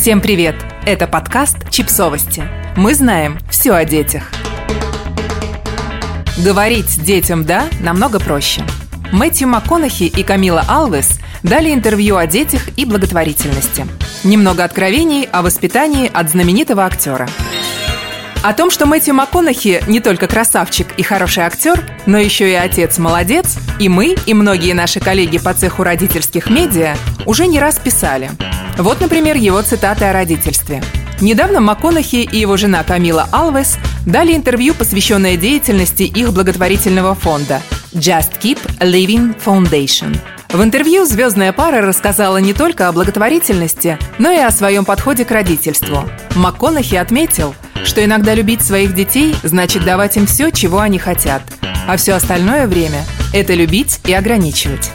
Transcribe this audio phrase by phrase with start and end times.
[0.00, 0.54] Всем привет!
[0.86, 2.42] Это подкаст «Чипсовости».
[2.74, 4.22] Мы знаем все о детях.
[6.38, 8.62] Говорить детям «да» намного проще.
[9.12, 13.86] Мэтью МакКонахи и Камила Алвес дали интервью о детях и благотворительности.
[14.24, 17.28] Немного откровений о воспитании от знаменитого актера.
[18.42, 23.58] О том, что Мэтью МакКонахи не только красавчик и хороший актер, но еще и отец-молодец,
[23.78, 26.96] и мы, и многие наши коллеги по цеху родительских медиа
[27.26, 28.30] уже не раз писали.
[28.78, 30.82] Вот, например, его цитаты о родительстве.
[31.20, 33.76] Недавно МакКонахи и его жена Камила Алвес
[34.06, 37.60] дали интервью, посвященное деятельности их благотворительного фонда
[37.92, 40.16] Just Keep Living Foundation.
[40.48, 45.30] В интервью звездная пара рассказала не только о благотворительности, но и о своем подходе к
[45.30, 46.04] родительству.
[46.34, 51.42] МакКонахи отметил, что иногда любить своих детей значит давать им все, чего они хотят,
[51.86, 54.90] а все остальное время– это любить и ограничивать.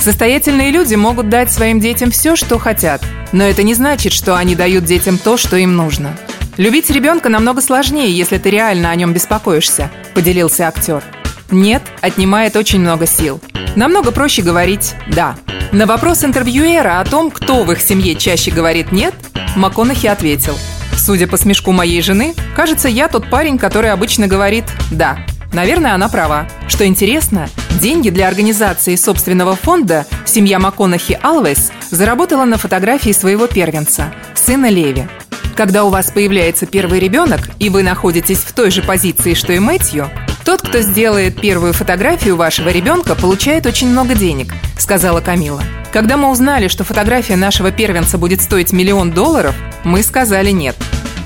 [0.00, 4.56] Состоятельные люди могут дать своим детям все, что хотят, но это не значит, что они
[4.56, 6.16] дают детям то, что им нужно.
[6.56, 11.02] Любить ребенка намного сложнее, если ты реально о нем беспокоишься, поделился актер.
[11.50, 13.42] Нет, отнимает очень много сил.
[13.76, 15.36] Намного проще говорить «да».
[15.70, 19.14] На вопрос интервьюера о том, кто в их семье чаще говорит «нет»,
[19.54, 20.58] МакКонахи ответил
[20.96, 25.18] «Судя по смешку моей жены, кажется, я тот парень, который обычно говорит «да».
[25.52, 26.46] Наверное, она права.
[26.68, 27.48] Что интересно,
[27.80, 35.08] деньги для организации собственного фонда семья МакКонахи Алвес заработала на фотографии своего первенца, сына Леви.
[35.56, 39.58] Когда у вас появляется первый ребенок, и вы находитесь в той же позиции, что и
[39.58, 40.08] Мэтью,
[40.44, 45.62] тот, кто сделает первую фотографию вашего ребенка, получает очень много денег, сказала Камила.
[45.92, 50.76] Когда мы узнали, что фотография нашего первенца будет стоить миллион долларов, мы сказали нет.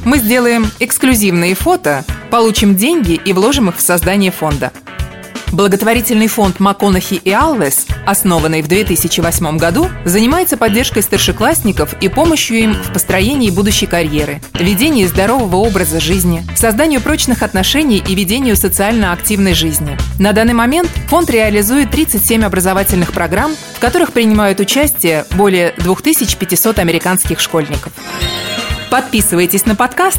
[0.05, 4.72] Мы сделаем эксклюзивные фото, получим деньги и вложим их в создание фонда.
[5.52, 12.74] Благотворительный фонд МакКонахи и Алвес, основанный в 2008 году, занимается поддержкой старшеклассников и помощью им
[12.74, 19.55] в построении будущей карьеры, ведении здорового образа жизни, созданию прочных отношений и ведению социально активной
[19.55, 19.96] жизни.
[20.18, 27.39] На данный момент фонд реализует 37 образовательных программ, в которых принимают участие более 2500 американских
[27.39, 27.92] школьников.
[28.90, 30.18] Подписывайтесь на подкаст,